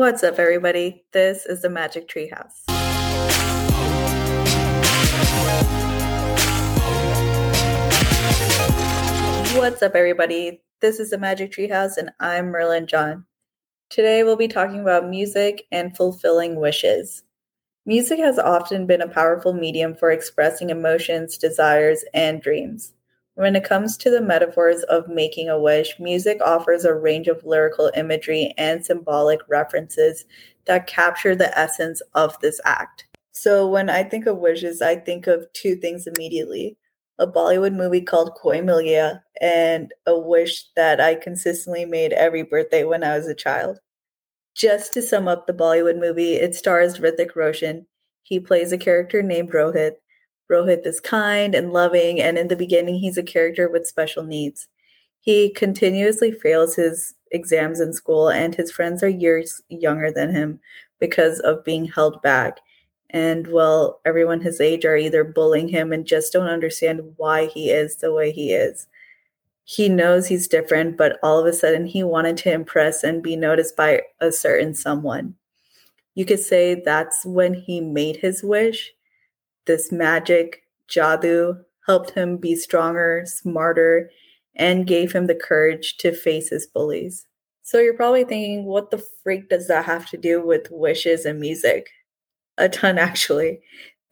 What's 0.00 0.22
up, 0.22 0.38
everybody? 0.38 1.04
This 1.12 1.44
is 1.44 1.60
the 1.60 1.68
Magic 1.68 2.08
Treehouse. 2.08 2.64
What's 9.58 9.82
up, 9.82 9.94
everybody? 9.94 10.62
This 10.80 11.00
is 11.00 11.10
the 11.10 11.18
Magic 11.18 11.52
Treehouse, 11.52 11.98
and 11.98 12.12
I'm 12.18 12.46
Merlin 12.46 12.86
John. 12.86 13.26
Today, 13.90 14.22
we'll 14.22 14.36
be 14.36 14.48
talking 14.48 14.80
about 14.80 15.06
music 15.06 15.66
and 15.70 15.94
fulfilling 15.94 16.56
wishes. 16.56 17.22
Music 17.84 18.18
has 18.20 18.38
often 18.38 18.86
been 18.86 19.02
a 19.02 19.06
powerful 19.06 19.52
medium 19.52 19.94
for 19.94 20.10
expressing 20.10 20.70
emotions, 20.70 21.36
desires, 21.36 22.06
and 22.14 22.40
dreams. 22.40 22.94
When 23.40 23.56
it 23.56 23.64
comes 23.64 23.96
to 23.96 24.10
the 24.10 24.20
metaphors 24.20 24.82
of 24.82 25.08
making 25.08 25.48
a 25.48 25.58
wish, 25.58 25.98
music 25.98 26.42
offers 26.44 26.84
a 26.84 26.92
range 26.92 27.26
of 27.26 27.42
lyrical 27.42 27.90
imagery 27.96 28.52
and 28.58 28.84
symbolic 28.84 29.40
references 29.48 30.26
that 30.66 30.86
capture 30.86 31.34
the 31.34 31.58
essence 31.58 32.02
of 32.12 32.38
this 32.40 32.60
act. 32.66 33.06
So, 33.32 33.66
when 33.66 33.88
I 33.88 34.02
think 34.02 34.26
of 34.26 34.36
wishes, 34.36 34.82
I 34.82 34.96
think 34.96 35.26
of 35.26 35.50
two 35.54 35.74
things 35.76 36.06
immediately 36.06 36.76
a 37.18 37.26
Bollywood 37.26 37.74
movie 37.74 38.02
called 38.02 38.34
Koi 38.34 38.60
Mil 38.60 38.82
Gaya 38.82 39.22
and 39.40 39.90
a 40.04 40.18
wish 40.18 40.66
that 40.76 41.00
I 41.00 41.14
consistently 41.14 41.86
made 41.86 42.12
every 42.12 42.42
birthday 42.42 42.84
when 42.84 43.02
I 43.02 43.16
was 43.16 43.26
a 43.26 43.34
child. 43.34 43.78
Just 44.54 44.92
to 44.92 45.00
sum 45.00 45.28
up 45.28 45.46
the 45.46 45.54
Bollywood 45.54 45.98
movie, 45.98 46.34
it 46.34 46.54
stars 46.54 46.98
Hrithik 46.98 47.34
Roshan. 47.34 47.86
He 48.22 48.38
plays 48.38 48.70
a 48.70 48.76
character 48.76 49.22
named 49.22 49.52
Rohit, 49.52 49.92
Rohit 50.50 50.86
is 50.86 51.00
kind 51.00 51.54
and 51.54 51.72
loving, 51.72 52.20
and 52.20 52.36
in 52.36 52.48
the 52.48 52.56
beginning, 52.56 52.96
he's 52.96 53.16
a 53.16 53.22
character 53.22 53.68
with 53.68 53.86
special 53.86 54.24
needs. 54.24 54.68
He 55.20 55.50
continuously 55.50 56.32
fails 56.32 56.74
his 56.74 57.14
exams 57.30 57.80
in 57.80 57.92
school, 57.92 58.28
and 58.28 58.54
his 58.54 58.72
friends 58.72 59.02
are 59.02 59.08
years 59.08 59.62
younger 59.68 60.10
than 60.10 60.34
him 60.34 60.60
because 60.98 61.40
of 61.40 61.64
being 61.64 61.84
held 61.84 62.20
back. 62.22 62.58
And 63.10 63.48
well, 63.48 64.00
everyone 64.04 64.40
his 64.40 64.60
age 64.60 64.84
are 64.84 64.96
either 64.96 65.24
bullying 65.24 65.68
him 65.68 65.92
and 65.92 66.06
just 66.06 66.32
don't 66.32 66.46
understand 66.46 67.14
why 67.16 67.46
he 67.46 67.70
is 67.70 67.96
the 67.96 68.12
way 68.12 68.30
he 68.30 68.52
is. 68.52 68.86
He 69.64 69.88
knows 69.88 70.26
he's 70.26 70.48
different, 70.48 70.96
but 70.96 71.18
all 71.22 71.38
of 71.38 71.46
a 71.46 71.52
sudden 71.52 71.86
he 71.86 72.02
wanted 72.02 72.36
to 72.38 72.52
impress 72.52 73.04
and 73.04 73.22
be 73.22 73.36
noticed 73.36 73.76
by 73.76 74.02
a 74.20 74.32
certain 74.32 74.74
someone. 74.74 75.34
You 76.14 76.24
could 76.24 76.40
say 76.40 76.74
that's 76.84 77.24
when 77.24 77.54
he 77.54 77.80
made 77.80 78.16
his 78.16 78.42
wish 78.42 78.92
this 79.66 79.92
magic, 79.92 80.62
Jadoo, 80.88 81.64
helped 81.86 82.10
him 82.10 82.36
be 82.36 82.54
stronger, 82.54 83.24
smarter, 83.26 84.10
and 84.54 84.86
gave 84.86 85.12
him 85.12 85.26
the 85.26 85.34
courage 85.34 85.96
to 85.98 86.12
face 86.12 86.50
his 86.50 86.66
bullies. 86.66 87.26
So 87.62 87.78
you're 87.78 87.94
probably 87.94 88.24
thinking, 88.24 88.64
what 88.64 88.90
the 88.90 89.04
freak 89.22 89.48
does 89.48 89.68
that 89.68 89.84
have 89.84 90.08
to 90.10 90.16
do 90.16 90.44
with 90.44 90.68
wishes 90.70 91.24
and 91.24 91.38
music? 91.38 91.88
A 92.58 92.68
ton, 92.68 92.98
actually. 93.10 93.60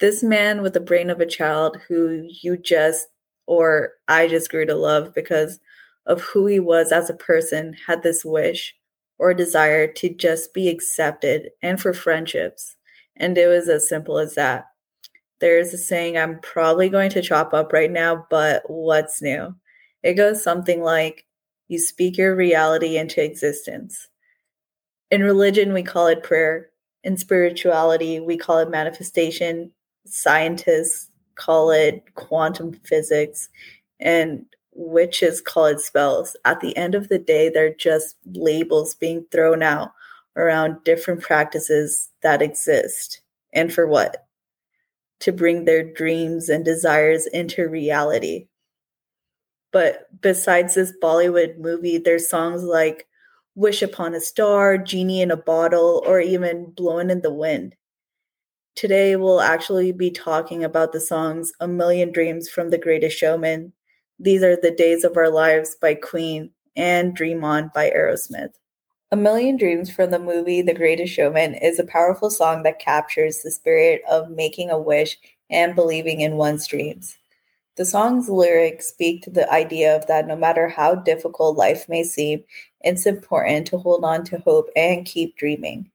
This 0.00 0.22
man 0.22 0.62
with 0.62 0.74
the 0.74 0.80
brain 0.80 1.10
of 1.10 1.20
a 1.20 1.26
child 1.26 1.78
who 1.88 2.28
you 2.42 2.56
just, 2.56 3.08
or 3.46 3.94
I 4.06 4.28
just 4.28 4.50
grew 4.50 4.64
to 4.66 4.76
love 4.76 5.12
because 5.14 5.58
of 6.06 6.20
who 6.20 6.46
he 6.46 6.60
was 6.60 6.92
as 6.92 7.10
a 7.10 7.14
person, 7.14 7.74
had 7.86 8.02
this 8.02 8.24
wish 8.24 8.74
or 9.18 9.34
desire 9.34 9.86
to 9.92 10.08
just 10.08 10.54
be 10.54 10.68
accepted 10.68 11.50
and 11.60 11.80
for 11.80 11.92
friendships. 11.92 12.76
And 13.16 13.36
it 13.36 13.48
was 13.48 13.68
as 13.68 13.88
simple 13.88 14.18
as 14.18 14.36
that 14.36 14.66
there's 15.40 15.72
a 15.72 15.78
saying 15.78 16.16
I'm 16.16 16.40
probably 16.40 16.88
going 16.88 17.10
to 17.10 17.22
chop 17.22 17.54
up 17.54 17.72
right 17.72 17.90
now, 17.90 18.26
but 18.30 18.62
what's 18.68 19.22
new? 19.22 19.54
It 20.02 20.14
goes 20.14 20.42
something 20.42 20.82
like 20.82 21.26
you 21.68 21.78
speak 21.78 22.16
your 22.16 22.34
reality 22.34 22.96
into 22.96 23.22
existence. 23.22 24.08
In 25.10 25.22
religion, 25.22 25.72
we 25.72 25.82
call 25.82 26.06
it 26.06 26.22
prayer. 26.22 26.70
In 27.04 27.16
spirituality, 27.16 28.20
we 28.20 28.36
call 28.36 28.58
it 28.58 28.70
manifestation. 28.70 29.70
Scientists 30.06 31.10
call 31.36 31.70
it 31.70 32.02
quantum 32.14 32.72
physics, 32.84 33.48
and 34.00 34.44
witches 34.72 35.40
call 35.40 35.66
it 35.66 35.80
spells. 35.80 36.36
At 36.44 36.60
the 36.60 36.76
end 36.76 36.94
of 36.94 37.08
the 37.08 37.18
day, 37.18 37.48
they're 37.48 37.74
just 37.74 38.16
labels 38.26 38.94
being 38.94 39.24
thrown 39.30 39.62
out 39.62 39.92
around 40.36 40.82
different 40.84 41.22
practices 41.22 42.10
that 42.22 42.42
exist. 42.42 43.20
And 43.52 43.72
for 43.72 43.86
what? 43.86 44.27
To 45.20 45.32
bring 45.32 45.64
their 45.64 45.82
dreams 45.82 46.48
and 46.48 46.64
desires 46.64 47.26
into 47.26 47.68
reality. 47.68 48.46
But 49.72 50.06
besides 50.20 50.74
this 50.74 50.92
Bollywood 51.02 51.58
movie, 51.58 51.98
there's 51.98 52.28
songs 52.28 52.62
like 52.62 53.06
Wish 53.54 53.82
Upon 53.82 54.14
a 54.14 54.20
Star, 54.20 54.78
Genie 54.78 55.20
in 55.20 55.30
a 55.30 55.36
Bottle, 55.36 56.02
or 56.06 56.20
even 56.20 56.72
Blowing 56.76 57.10
in 57.10 57.20
the 57.22 57.32
Wind. 57.32 57.74
Today, 58.76 59.16
we'll 59.16 59.40
actually 59.40 59.90
be 59.90 60.10
talking 60.10 60.62
about 60.62 60.92
the 60.92 61.00
songs 61.00 61.50
A 61.60 61.66
Million 61.66 62.12
Dreams 62.12 62.48
from 62.48 62.70
The 62.70 62.78
Greatest 62.78 63.18
Showman, 63.18 63.72
These 64.20 64.44
Are 64.44 64.56
the 64.56 64.70
Days 64.70 65.02
of 65.02 65.16
Our 65.16 65.28
Lives 65.28 65.76
by 65.80 65.94
Queen, 65.94 66.52
and 66.76 67.14
Dream 67.14 67.42
On 67.42 67.72
by 67.74 67.90
Aerosmith. 67.90 68.52
A 69.10 69.16
Million 69.16 69.56
Dreams 69.56 69.90
from 69.90 70.10
the 70.10 70.18
movie 70.18 70.60
The 70.60 70.74
Greatest 70.74 71.14
Showman 71.14 71.54
is 71.54 71.78
a 71.78 71.84
powerful 71.84 72.28
song 72.28 72.62
that 72.64 72.78
captures 72.78 73.40
the 73.40 73.50
spirit 73.50 74.02
of 74.06 74.28
making 74.28 74.68
a 74.68 74.78
wish 74.78 75.16
and 75.48 75.74
believing 75.74 76.20
in 76.20 76.36
one's 76.36 76.66
dreams. 76.66 77.16
The 77.76 77.86
song's 77.86 78.28
lyrics 78.28 78.88
speak 78.88 79.22
to 79.22 79.30
the 79.30 79.50
idea 79.50 79.96
of 79.96 80.06
that 80.08 80.26
no 80.26 80.36
matter 80.36 80.68
how 80.68 80.94
difficult 80.94 81.56
life 81.56 81.88
may 81.88 82.02
seem, 82.02 82.44
it's 82.82 83.06
important 83.06 83.66
to 83.68 83.78
hold 83.78 84.04
on 84.04 84.24
to 84.24 84.40
hope 84.40 84.68
and 84.76 85.06
keep 85.06 85.38
dreaming. 85.38 85.90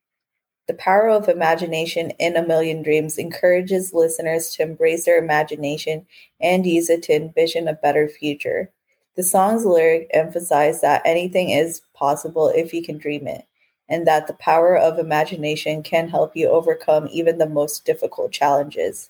The 0.66 0.74
power 0.74 1.08
of 1.08 1.30
imagination 1.30 2.14
in 2.18 2.36
A 2.36 2.42
Million 2.48 2.82
Dreams 2.82 3.20
encourages 3.20 3.94
listeners 3.94 4.56
to 4.56 4.64
embrace 4.64 5.06
their 5.06 5.20
imagination 5.20 6.08
and 6.42 6.66
use 6.66 6.90
it 6.90 7.04
to 7.04 7.14
envision 7.14 7.68
a 7.68 7.74
better 7.74 8.10
future. 8.10 8.72
The 9.16 9.24
song's 9.24 9.64
lyric 9.64 10.10
emphasize 10.12 10.82
that 10.82 11.04
anything 11.06 11.52
is 11.52 11.82
possible 12.04 12.50
if 12.50 12.74
you 12.74 12.84
can 12.84 12.98
dream 12.98 13.28
it, 13.28 13.46
and 13.88 14.06
that 14.06 14.28
the 14.28 14.34
power 14.34 14.78
of 14.78 15.00
imagination 15.00 15.82
can 15.82 16.10
help 16.10 16.36
you 16.36 16.50
overcome 16.50 17.08
even 17.10 17.38
the 17.38 17.48
most 17.48 17.86
difficult 17.86 18.34
challenges. 18.34 19.10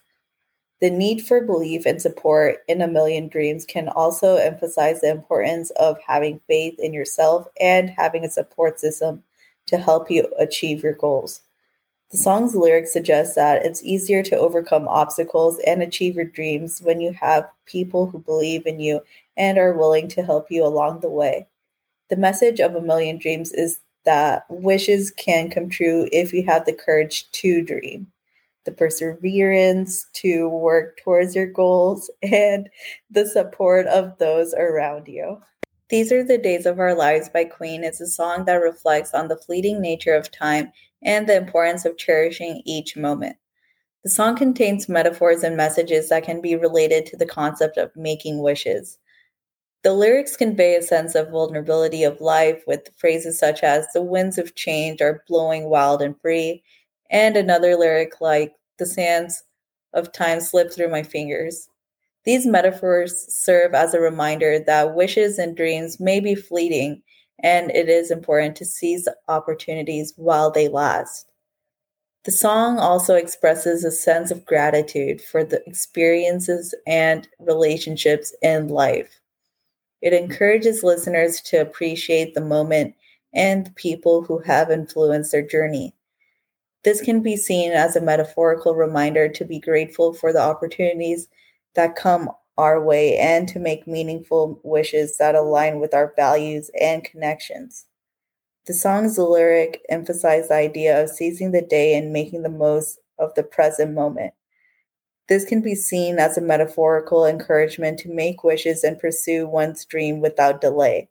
The 0.79 0.91
need 0.91 1.25
for 1.25 1.41
belief 1.41 1.87
and 1.87 1.99
support 1.99 2.57
in 2.67 2.83
a 2.83 2.87
million 2.87 3.29
dreams 3.29 3.65
can 3.65 3.89
also 3.89 4.35
emphasize 4.35 5.01
the 5.01 5.09
importance 5.09 5.71
of 5.71 5.97
having 6.05 6.39
faith 6.45 6.75
in 6.77 6.93
yourself 6.93 7.47
and 7.59 7.89
having 7.89 8.25
a 8.25 8.29
support 8.29 8.79
system 8.79 9.23
to 9.65 9.77
help 9.77 10.11
you 10.11 10.31
achieve 10.37 10.83
your 10.83 10.93
goals. 10.93 11.41
The 12.11 12.17
song's 12.17 12.53
lyrics 12.53 12.93
suggest 12.93 13.33
that 13.33 13.65
it's 13.65 13.83
easier 13.83 14.21
to 14.21 14.37
overcome 14.37 14.87
obstacles 14.87 15.57
and 15.65 15.81
achieve 15.81 16.13
your 16.13 16.25
dreams 16.25 16.79
when 16.83 17.01
you 17.01 17.11
have 17.13 17.49
people 17.65 18.05
who 18.05 18.19
believe 18.19 18.67
in 18.67 18.79
you 18.79 19.01
and 19.35 19.57
are 19.57 19.73
willing 19.73 20.09
to 20.09 20.21
help 20.21 20.51
you 20.51 20.63
along 20.63 20.99
the 20.99 21.09
way. 21.09 21.47
The 22.09 22.18
message 22.18 22.59
of 22.59 22.75
A 22.75 22.81
Million 22.81 23.18
Dreams 23.18 23.52
is 23.52 23.80
that 24.06 24.46
wishes 24.50 25.12
can 25.12 25.50
come 25.50 25.69
true 25.69 26.09
if 26.12 26.34
you 26.34 26.44
have 26.46 26.66
the 26.66 26.74
courage 26.74 27.30
to 27.31 27.64
dream, 27.64 28.08
the 28.66 28.72
perseverance 28.72 30.06
to 30.14 30.50
work 30.50 31.00
towards 31.03 31.36
your 31.36 31.47
goals, 31.47 32.09
and 32.22 32.69
the 33.09 33.25
support 33.25 33.88
of 33.88 34.18
those 34.18 34.53
around 34.53 35.08
you. 35.08 35.41
These 35.90 36.12
Are 36.12 36.24
the 36.24 36.38
Days 36.38 36.66
of 36.66 36.80
Our 36.80 36.96
Lives 36.96 37.30
by 37.30 37.46
Queen 37.46 37.84
is 37.84 38.02
a 38.02 38.08
song 38.08 38.46
that 38.46 38.56
reflects 38.56 39.14
on 39.14 39.28
the 39.28 39.38
fleeting 39.38 39.80
nature 39.80 40.16
of 40.16 40.31
time 40.31 40.72
and 41.03 41.28
the 41.28 41.35
importance 41.35 41.85
of 41.85 41.97
cherishing 41.97 42.62
each 42.66 42.97
moment. 42.97 43.35
The 44.03 44.09
song 44.09 44.35
contains 44.35 44.90
metaphors 44.90 45.44
and 45.44 45.56
messages 45.56 46.09
that 46.09 46.24
can 46.24 46.41
be 46.41 46.56
related 46.56 47.06
to 47.06 47.18
the 47.18 47.25
concept 47.25 47.78
of 47.78 47.96
making 47.96 48.41
wishes. 48.41 48.97
The 49.83 49.94
lyrics 49.94 50.38
convey 50.38 50.75
a 50.75 50.81
sense 50.81 51.13
of 51.13 51.29
vulnerability 51.29 52.05
of 52.05 52.21
life 52.21 52.63
with 52.66 52.89
phrases 52.97 53.38
such 53.38 53.63
as, 53.63 53.85
the 53.94 54.01
winds 54.01 54.38
of 54.38 54.55
change 54.55 55.01
are 55.01 55.23
blowing 55.27 55.66
wild 55.66 56.01
and 56.01 56.19
free, 56.21 56.63
and 57.09 57.35
another 57.35 57.75
lyric 57.75 58.22
like, 58.22 58.53
the 58.79 58.85
sands 58.85 59.43
of 59.93 60.13
time 60.13 60.40
slip 60.40 60.72
through 60.72 60.90
my 60.90 61.03
fingers. 61.03 61.67
These 62.23 62.46
metaphors 62.46 63.13
serve 63.35 63.73
as 63.73 63.93
a 63.93 63.99
reminder 63.99 64.58
that 64.58 64.96
wishes 64.96 65.37
and 65.37 65.55
dreams 65.55 65.99
may 65.99 66.22
be 66.22 66.34
fleeting, 66.34 67.03
and 67.40 67.69
it 67.72 67.90
is 67.90 68.09
important 68.09 68.55
to 68.55 68.66
seize 68.66 69.08
opportunities 69.28 70.13
while 70.16 70.49
they 70.49 70.69
last. 70.69 71.28
The 72.23 72.31
song 72.31 72.79
also 72.79 73.16
expresses 73.16 73.84
a 73.84 73.91
sense 73.91 74.31
of 74.31 74.46
gratitude 74.46 75.22
for 75.22 75.43
the 75.43 75.61
experiences 75.67 76.73
and 76.87 77.28
relationships 77.37 78.34
in 78.41 78.69
life. 78.69 79.19
It 80.03 80.11
encourages 80.11 80.84
listeners 80.84 81.40
to 81.44 81.61
appreciate 81.61 82.34
the 82.34 82.41
moment 82.41 82.94
and 83.34 83.66
the 83.66 83.72
people 83.72 84.22
who 84.22 84.40
have 84.40 84.70
influenced 84.70 85.32
their 85.32 85.47
journey. 85.47 85.96
This 86.84 87.00
can 87.00 87.22
be 87.22 87.38
seen 87.38 87.72
as 87.72 87.96
a 87.96 88.02
metaphorical 88.02 88.76
reminder 88.76 89.29
to 89.29 89.46
be 89.46 89.61
grateful 89.61 90.14
for 90.14 90.34
the 90.34 90.41
opportunities 90.41 91.29
that 91.76 91.96
come 91.96 92.29
our 92.58 92.84
way 92.84 93.17
and 93.17 93.47
to 93.47 93.59
make 93.59 93.88
meaningful 93.88 94.59
wishes 94.64 95.17
that 95.20 95.35
align 95.35 95.79
with 95.79 95.94
our 95.94 96.11
values 96.17 96.70
and 96.82 97.06
connections. 97.06 97.85
The 98.67 98.73
song's 98.73 99.17
lyric 99.17 99.85
emphasize 99.88 100.49
the 100.49 100.56
idea 100.56 101.02
of 101.02 101.11
seizing 101.11 101.52
the 101.52 101.61
day 101.61 101.97
and 101.97 102.11
making 102.11 102.44
the 102.44 102.49
most 102.49 102.99
of 103.20 103.34
the 103.35 103.44
present 103.44 103.94
moment. 103.94 104.34
This 105.29 105.46
can 105.46 105.61
be 105.61 105.75
seen 105.75 106.20
as 106.20 106.37
a 106.37 106.41
metaphorical 106.41 107.25
encouragement 107.25 107.99
to 107.99 108.14
make 108.14 108.43
wishes 108.43 108.84
and 108.84 108.99
pursue 108.99 109.47
one's 109.47 109.85
dream 109.85 110.20
without 110.20 110.61
delay. 110.61 111.09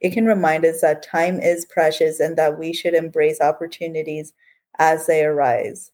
It 0.00 0.12
can 0.12 0.26
remind 0.26 0.64
us 0.64 0.80
that 0.80 1.02
time 1.02 1.40
is 1.40 1.66
precious 1.66 2.20
and 2.20 2.36
that 2.36 2.58
we 2.58 2.72
should 2.72 2.94
embrace 2.94 3.40
opportunities 3.40 4.32
as 4.78 5.06
they 5.06 5.24
arise. 5.24 5.90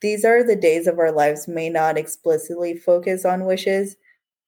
These 0.00 0.24
are 0.24 0.44
the 0.44 0.56
days 0.56 0.86
of 0.86 0.98
our 0.98 1.10
lives 1.10 1.48
may 1.48 1.68
not 1.68 1.98
explicitly 1.98 2.74
focus 2.74 3.24
on 3.24 3.46
wishes, 3.46 3.96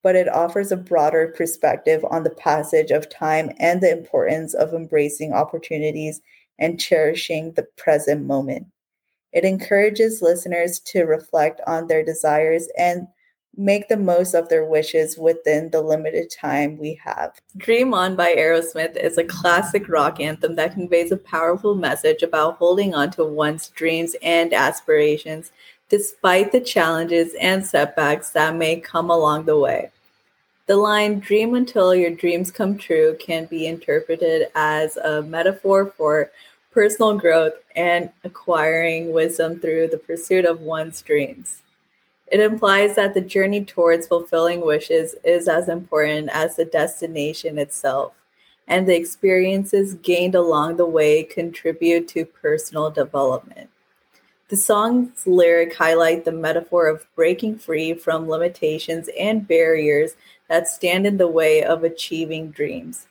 but 0.02 0.16
it 0.16 0.28
offers 0.28 0.72
a 0.72 0.76
broader 0.76 1.34
perspective 1.36 2.04
on 2.10 2.22
the 2.22 2.30
passage 2.30 2.90
of 2.90 3.10
time 3.10 3.50
and 3.58 3.80
the 3.80 3.90
importance 3.90 4.54
of 4.54 4.72
embracing 4.72 5.32
opportunities 5.32 6.20
and 6.58 6.80
cherishing 6.80 7.52
the 7.52 7.66
present 7.76 8.24
moment. 8.24 8.66
It 9.32 9.44
encourages 9.44 10.22
listeners 10.22 10.80
to 10.80 11.04
reflect 11.04 11.60
on 11.66 11.86
their 11.86 12.04
desires 12.04 12.68
and 12.76 13.06
make 13.56 13.88
the 13.88 13.96
most 13.96 14.34
of 14.34 14.48
their 14.48 14.64
wishes 14.64 15.18
within 15.18 15.70
the 15.70 15.82
limited 15.82 16.30
time 16.30 16.78
we 16.78 17.00
have. 17.04 17.40
Dream 17.56 17.92
On 17.92 18.16
by 18.16 18.34
Aerosmith 18.34 18.96
is 18.96 19.18
a 19.18 19.24
classic 19.24 19.88
rock 19.88 20.20
anthem 20.20 20.54
that 20.54 20.72
conveys 20.72 21.12
a 21.12 21.16
powerful 21.16 21.74
message 21.74 22.22
about 22.22 22.56
holding 22.56 22.94
on 22.94 23.10
to 23.12 23.24
one's 23.24 23.68
dreams 23.68 24.16
and 24.22 24.52
aspirations 24.52 25.52
despite 25.88 26.52
the 26.52 26.60
challenges 26.60 27.34
and 27.40 27.66
setbacks 27.66 28.30
that 28.30 28.54
may 28.54 28.78
come 28.78 29.10
along 29.10 29.44
the 29.44 29.58
way. 29.58 29.90
The 30.66 30.76
line 30.76 31.18
dream 31.18 31.54
until 31.54 31.96
your 31.96 32.12
dreams 32.12 32.52
come 32.52 32.78
true 32.78 33.16
can 33.18 33.46
be 33.46 33.66
interpreted 33.66 34.48
as 34.54 34.96
a 34.96 35.20
metaphor 35.20 35.92
for 35.96 36.30
personal 36.70 37.18
growth 37.18 37.54
and 37.74 38.10
acquiring 38.24 39.12
wisdom 39.12 39.58
through 39.58 39.88
the 39.88 39.98
pursuit 39.98 40.44
of 40.44 40.60
one's 40.60 41.02
dreams. 41.02 41.62
It 42.30 42.40
implies 42.40 42.94
that 42.94 43.14
the 43.14 43.20
journey 43.20 43.64
towards 43.64 44.06
fulfilling 44.06 44.64
wishes 44.64 45.16
is 45.24 45.48
as 45.48 45.68
important 45.68 46.30
as 46.32 46.54
the 46.54 46.64
destination 46.64 47.58
itself, 47.58 48.12
and 48.68 48.88
the 48.88 48.94
experiences 48.94 49.94
gained 49.94 50.36
along 50.36 50.76
the 50.76 50.86
way 50.86 51.24
contribute 51.24 52.06
to 52.08 52.24
personal 52.24 52.90
development. 52.90 53.68
The 54.48 54.56
song's 54.56 55.26
lyric 55.26 55.74
highlight 55.74 56.24
the 56.24 56.32
metaphor 56.32 56.88
of 56.88 57.06
breaking 57.16 57.58
free 57.58 57.94
from 57.94 58.28
limitations 58.28 59.08
and 59.18 59.46
barriers 59.46 60.14
that 60.48 60.68
stand 60.68 61.06
in 61.06 61.16
the 61.16 61.28
way 61.28 61.62
of 61.62 61.84
achieving 61.84 62.50
dreams. 62.50 63.06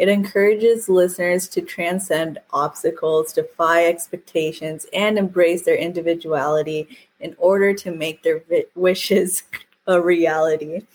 It 0.00 0.08
encourages 0.08 0.88
listeners 0.88 1.46
to 1.48 1.60
transcend 1.60 2.38
obstacles, 2.54 3.34
defy 3.34 3.84
expectations, 3.84 4.86
and 4.94 5.18
embrace 5.18 5.62
their 5.62 5.76
individuality 5.76 6.88
in 7.20 7.36
order 7.36 7.74
to 7.74 7.90
make 7.90 8.22
their 8.22 8.40
vi- 8.48 8.64
wishes 8.74 9.42
a 9.86 10.00
reality. 10.00 10.86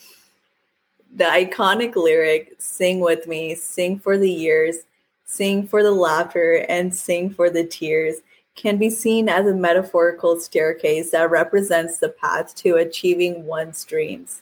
The 1.15 1.25
iconic 1.25 1.95
lyric, 1.95 2.55
Sing 2.57 2.99
with 2.99 3.27
me, 3.27 3.53
sing 3.53 3.99
for 3.99 4.17
the 4.17 4.31
years, 4.31 4.77
sing 5.25 5.67
for 5.67 5.83
the 5.83 5.91
laughter, 5.91 6.65
and 6.67 6.93
sing 6.93 7.29
for 7.29 7.51
the 7.51 7.63
tears, 7.63 8.15
can 8.55 8.77
be 8.77 8.89
seen 8.89 9.29
as 9.29 9.45
a 9.45 9.53
metaphorical 9.53 10.39
staircase 10.39 11.11
that 11.11 11.29
represents 11.29 11.99
the 11.99 12.09
path 12.09 12.55
to 12.55 12.77
achieving 12.77 13.45
one's 13.45 13.85
dreams. 13.85 14.41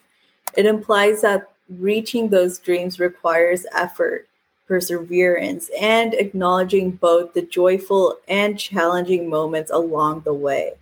It 0.56 0.66
implies 0.66 1.20
that 1.22 1.52
reaching 1.68 2.30
those 2.30 2.60
dreams 2.60 2.98
requires 2.98 3.66
effort, 3.74 4.30
perseverance, 4.68 5.70
and 5.80 6.14
acknowledging 6.14 6.92
both 6.92 7.34
the 7.34 7.42
joyful 7.42 8.18
and 8.28 8.60
challenging 8.60 9.30
moments 9.30 9.72
along 9.72 10.22
the 10.22 10.34
way. 10.34 10.74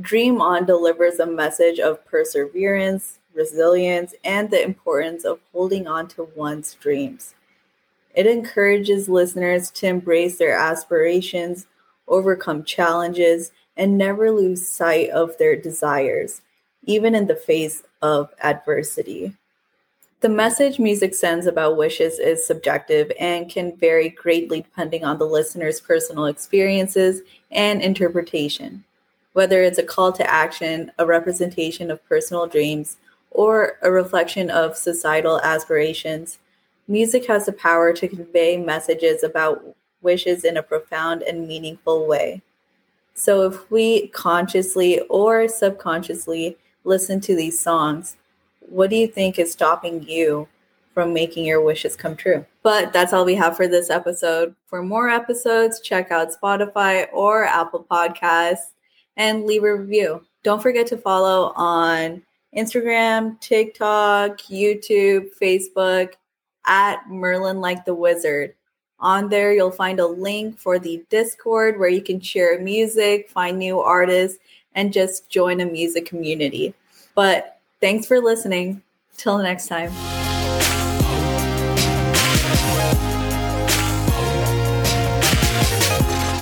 Dream 0.00 0.40
On 0.40 0.64
delivers 0.64 1.20
a 1.20 1.26
message 1.26 1.78
of 1.78 2.04
perseverance, 2.06 3.18
resilience, 3.34 4.14
and 4.24 4.50
the 4.50 4.62
importance 4.62 5.24
of 5.24 5.40
holding 5.52 5.86
on 5.86 6.08
to 6.08 6.28
one's 6.34 6.74
dreams. 6.74 7.34
It 8.14 8.26
encourages 8.26 9.08
listeners 9.08 9.70
to 9.72 9.86
embrace 9.86 10.38
their 10.38 10.56
aspirations, 10.56 11.66
overcome 12.08 12.64
challenges, 12.64 13.52
and 13.76 13.96
never 13.96 14.30
lose 14.30 14.66
sight 14.66 15.10
of 15.10 15.36
their 15.38 15.56
desires, 15.56 16.42
even 16.84 17.14
in 17.14 17.26
the 17.26 17.36
face 17.36 17.82
of 18.02 18.30
adversity. 18.42 19.34
The 20.22 20.28
message 20.28 20.78
music 20.78 21.16
sends 21.16 21.48
about 21.48 21.76
wishes 21.76 22.20
is 22.20 22.46
subjective 22.46 23.10
and 23.18 23.50
can 23.50 23.76
vary 23.76 24.08
greatly 24.08 24.60
depending 24.60 25.04
on 25.04 25.18
the 25.18 25.26
listener's 25.26 25.80
personal 25.80 26.26
experiences 26.26 27.22
and 27.50 27.82
interpretation. 27.82 28.84
Whether 29.32 29.64
it's 29.64 29.80
a 29.80 29.82
call 29.82 30.12
to 30.12 30.30
action, 30.30 30.92
a 31.00 31.06
representation 31.06 31.90
of 31.90 32.04
personal 32.08 32.46
dreams, 32.46 32.98
or 33.32 33.78
a 33.82 33.90
reflection 33.90 34.48
of 34.48 34.76
societal 34.76 35.40
aspirations, 35.40 36.38
music 36.86 37.26
has 37.26 37.46
the 37.46 37.52
power 37.52 37.92
to 37.92 38.06
convey 38.06 38.56
messages 38.56 39.24
about 39.24 39.74
wishes 40.02 40.44
in 40.44 40.56
a 40.56 40.62
profound 40.62 41.22
and 41.22 41.48
meaningful 41.48 42.06
way. 42.06 42.42
So, 43.14 43.42
if 43.42 43.68
we 43.72 44.06
consciously 44.06 45.00
or 45.10 45.48
subconsciously 45.48 46.56
listen 46.84 47.20
to 47.22 47.34
these 47.34 47.58
songs, 47.58 48.16
what 48.68 48.90
do 48.90 48.96
you 48.96 49.06
think 49.06 49.38
is 49.38 49.52
stopping 49.52 50.02
you 50.02 50.48
from 50.94 51.12
making 51.12 51.44
your 51.44 51.62
wishes 51.62 51.96
come 51.96 52.16
true? 52.16 52.44
But 52.62 52.92
that's 52.92 53.12
all 53.12 53.24
we 53.24 53.34
have 53.34 53.56
for 53.56 53.66
this 53.68 53.90
episode. 53.90 54.54
For 54.66 54.82
more 54.82 55.08
episodes, 55.08 55.80
check 55.80 56.10
out 56.10 56.30
Spotify 56.32 57.06
or 57.12 57.44
Apple 57.44 57.86
Podcasts 57.90 58.72
and 59.16 59.44
leave 59.44 59.64
a 59.64 59.76
review. 59.76 60.24
Don't 60.42 60.62
forget 60.62 60.86
to 60.88 60.96
follow 60.98 61.52
on 61.56 62.22
Instagram, 62.56 63.40
TikTok, 63.40 64.38
YouTube, 64.38 65.28
Facebook 65.40 66.12
at 66.66 67.08
Merlin 67.08 67.60
Like 67.60 67.84
the 67.84 67.94
Wizard. 67.94 68.54
On 69.00 69.28
there, 69.28 69.52
you'll 69.52 69.72
find 69.72 69.98
a 69.98 70.06
link 70.06 70.58
for 70.58 70.78
the 70.78 71.04
Discord 71.10 71.78
where 71.78 71.88
you 71.88 72.02
can 72.02 72.20
share 72.20 72.60
music, 72.60 73.28
find 73.28 73.58
new 73.58 73.80
artists, 73.80 74.38
and 74.74 74.92
just 74.92 75.28
join 75.28 75.60
a 75.60 75.66
music 75.66 76.06
community. 76.06 76.72
But 77.14 77.58
Thanks 77.82 78.06
for 78.06 78.20
listening. 78.20 78.82
Till 79.16 79.38
next 79.38 79.66
time. 79.66 79.90